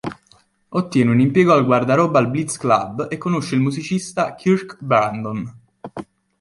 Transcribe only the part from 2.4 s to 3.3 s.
Club e